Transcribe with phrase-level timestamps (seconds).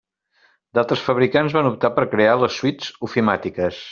[0.77, 3.87] D'altres fabricants van optar per crear les suites ofimàtiques.